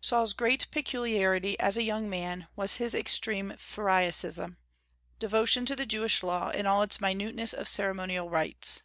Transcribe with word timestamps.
Saul's 0.00 0.32
great 0.32 0.66
peculiarity 0.70 1.60
as 1.60 1.76
a 1.76 1.82
young 1.82 2.08
man 2.08 2.48
was 2.56 2.76
his 2.76 2.94
extreme 2.94 3.52
pharisaism, 3.58 4.56
devotion 5.18 5.66
to 5.66 5.76
the 5.76 5.84
Jewish 5.84 6.22
Law 6.22 6.48
in 6.48 6.64
all 6.64 6.80
its 6.80 7.02
minuteness 7.02 7.52
of 7.52 7.68
ceremonial 7.68 8.30
rites. 8.30 8.80